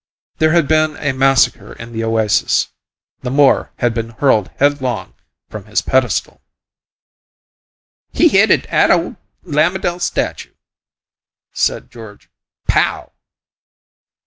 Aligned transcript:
There 0.39 0.53
had 0.53 0.67
been 0.67 0.97
a 0.97 1.11
massacre 1.11 1.73
in 1.73 1.91
the 1.91 2.03
oasis 2.03 2.69
the 3.19 3.29
Moor 3.29 3.71
had 3.77 3.93
been 3.93 4.09
hurled 4.09 4.49
headlong 4.57 5.13
from 5.47 5.65
his 5.65 5.83
pedestal. 5.83 6.41
"He 8.11 8.27
hit 8.27 8.49
'at 8.49 8.89
ole 8.89 9.17
lamidal 9.43 9.99
statue," 9.99 10.55
said 11.53 11.91
George. 11.91 12.31
"POW!" 12.67 13.11